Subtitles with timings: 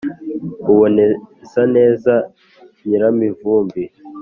[0.71, 2.13] uboneza neza
[2.87, 3.83] nyiramivumbi